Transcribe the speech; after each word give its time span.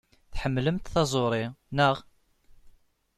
Tḥemmlemt 0.33 0.91
taẓuri, 0.93 1.45
naɣ? 1.77 1.95